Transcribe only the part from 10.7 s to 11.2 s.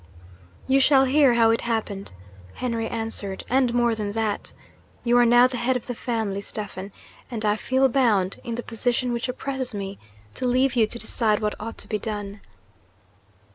you to